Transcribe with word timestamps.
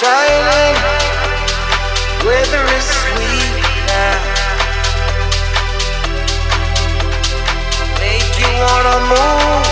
shining. 0.00 0.76
Weather 2.26 2.64
is 2.76 2.86
sweet 3.00 3.52
now. 3.88 4.20
Make 8.02 8.32
you 8.42 8.50
wanna 8.64 8.96
move. 9.12 9.66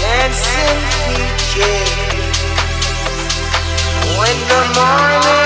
Dancing 0.00 0.80
feet, 1.02 1.40
yeah. 1.60 1.86
When 4.18 4.36
the 4.52 4.62
morning 4.78 5.43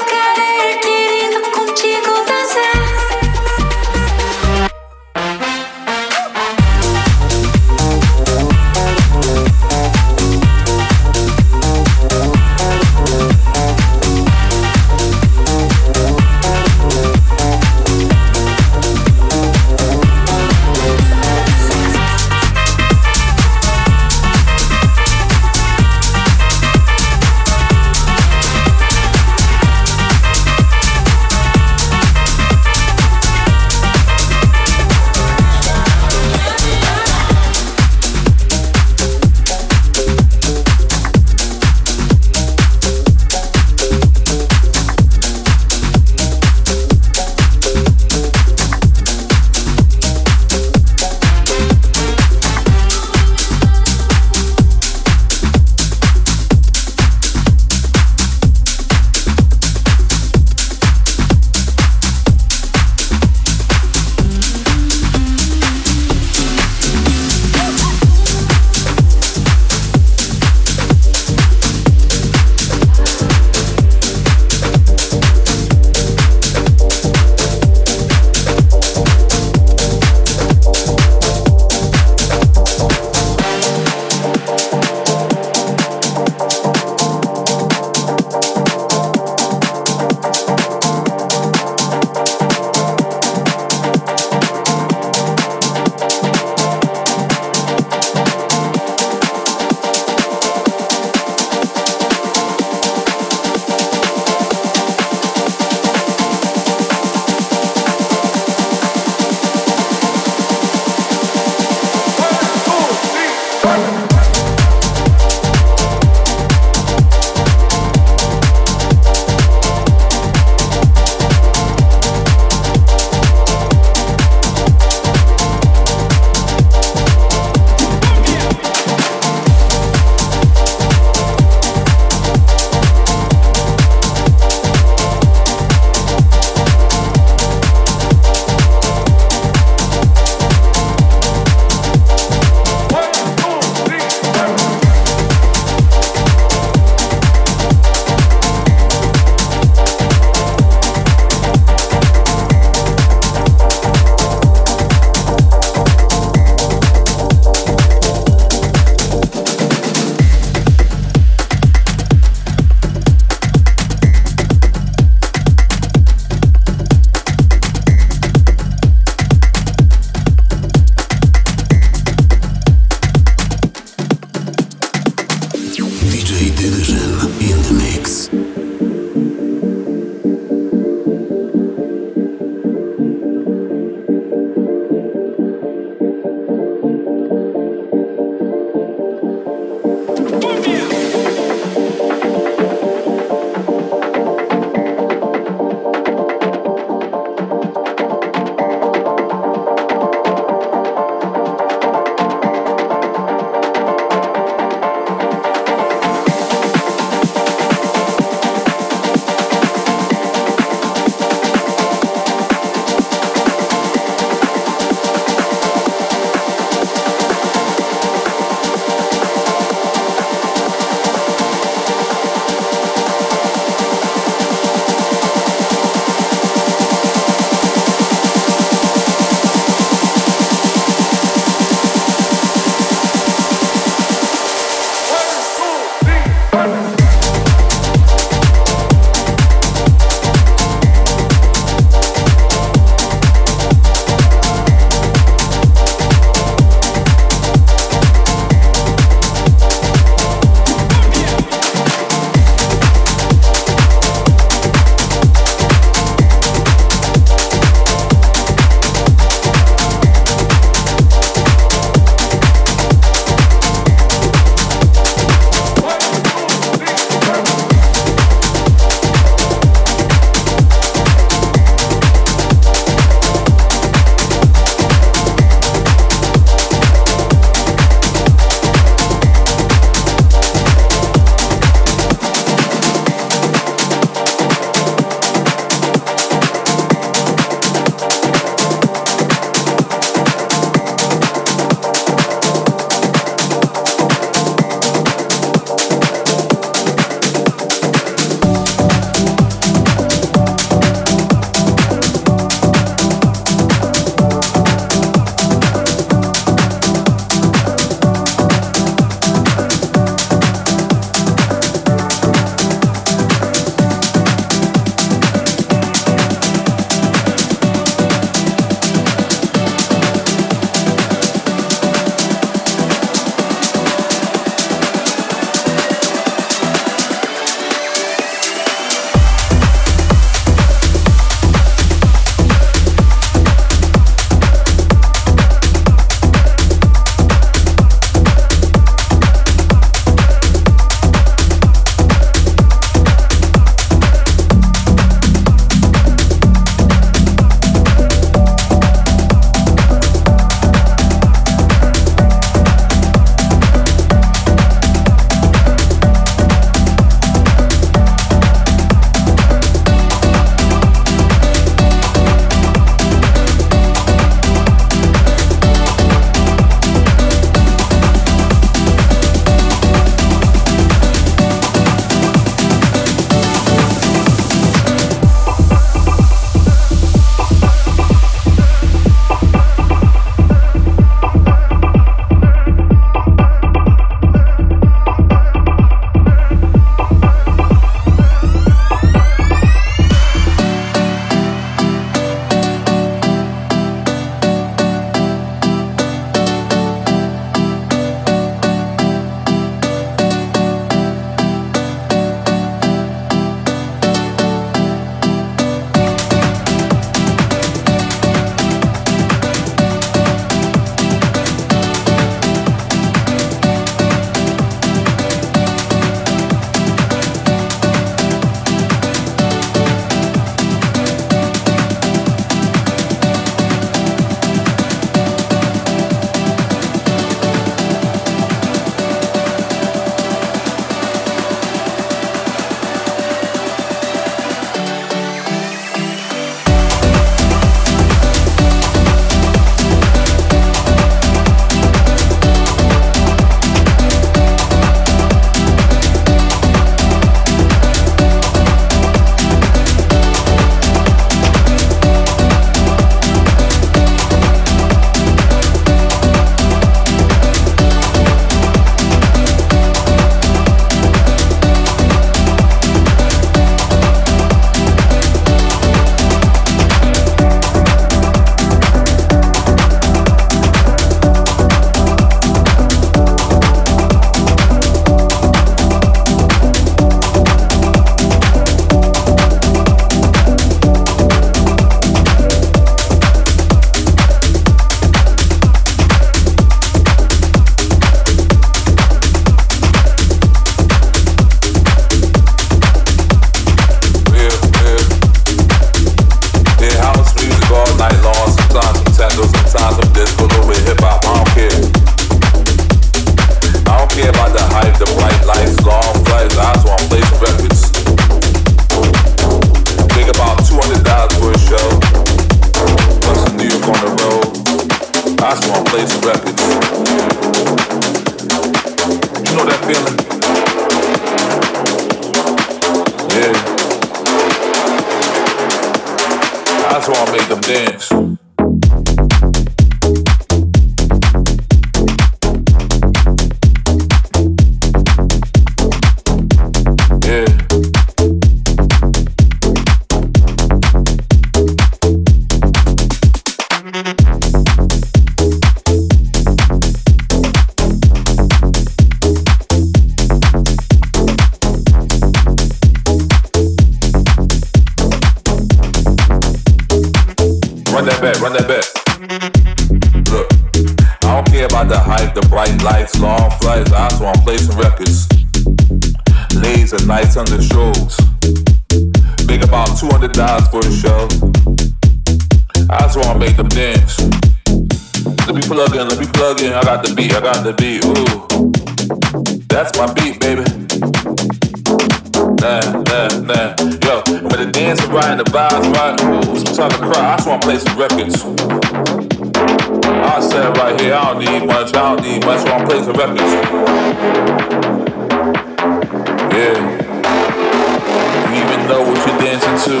you're. 599.84 600.00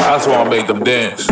I 0.00 0.16
just 0.16 0.28
wanna 0.28 0.50
make 0.50 0.66
them 0.66 0.84
dance. 0.84 1.28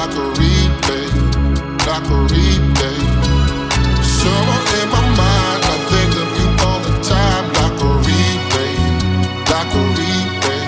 Like 0.00 0.16
a 0.16 0.26
replay, 0.40 1.06
like 1.86 2.08
a 2.08 2.20
replay. 2.32 2.98
In 4.80 4.88
my 4.88 5.02
mind, 5.20 5.62
I 5.62 5.76
think 5.90 6.12
of 6.22 6.30
you 6.38 6.48
all 6.64 6.80
the 6.86 6.94
time, 7.04 7.46
like 7.58 7.80
a 7.80 7.92
replay, 8.06 8.74
like 9.50 9.72
a 9.74 9.84
replay. 9.98 10.64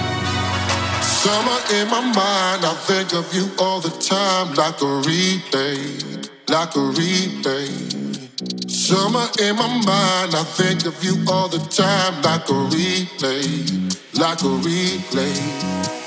In 1.73 1.89
my 1.89 2.01
mind, 2.01 2.65
I 2.67 2.75
think 2.87 3.15
of 3.15 3.33
you 3.35 3.49
all 3.59 3.81
the 3.81 3.89
time, 3.89 4.53
like 4.55 4.83
a 4.83 4.93
replay, 5.09 5.79
like 6.51 6.75
a 6.77 6.85
replay. 7.01 7.71
Summer 8.71 9.27
in 9.41 9.57
my 9.57 9.69
mind, 9.87 10.35
I 10.35 10.45
think 10.45 10.85
of 10.85 11.03
you 11.03 11.25
all 11.31 11.49
the 11.49 11.61
time, 11.71 12.21
like 12.23 12.49
a 12.51 12.59
replay, 12.77 13.43
like 14.19 14.43
a 14.43 14.53
replay. 14.69 16.02